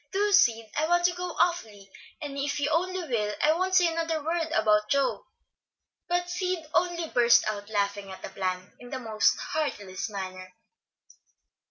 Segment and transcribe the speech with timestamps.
[0.11, 0.65] Do, Sid!
[0.79, 1.91] I want to go awfully,
[2.23, 5.27] and if you only will I won't say another word about Joe."
[6.07, 10.55] But Sid only burst out laughing at the plan, in the most heartless manner.